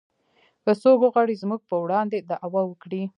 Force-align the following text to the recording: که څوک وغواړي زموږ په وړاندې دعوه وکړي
که 0.63 0.71
څوک 0.81 0.97
وغواړي 1.01 1.33
زموږ 1.43 1.61
په 1.69 1.75
وړاندې 1.83 2.17
دعوه 2.29 2.61
وکړي 2.65 3.01